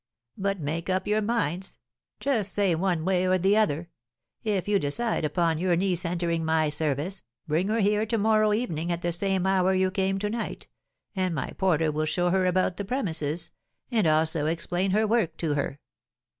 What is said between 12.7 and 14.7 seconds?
the premises, and also